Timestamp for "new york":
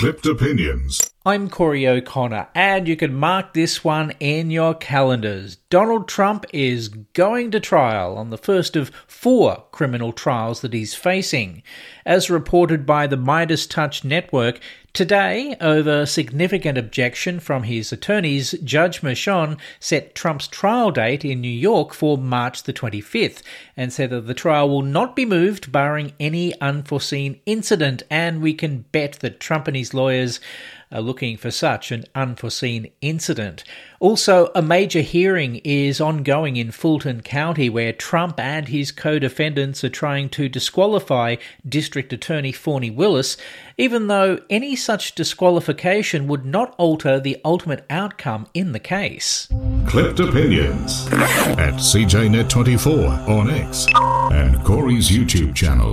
21.40-21.94